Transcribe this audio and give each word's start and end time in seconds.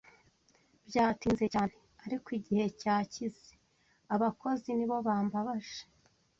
byatinze 0.87 1.45
cyane; 1.53 1.73
ariko 2.05 2.27
igihe 2.39 2.65
cyakize. 2.81 3.45
Abakozi 4.15 4.69
ni 4.77 4.85
bo 4.89 4.97
bambabaje. 5.07 5.79